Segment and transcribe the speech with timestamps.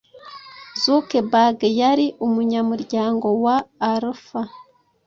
[0.83, 3.57] Zuckerberg yari umunyamuryango wa
[3.93, 4.41] Alpha.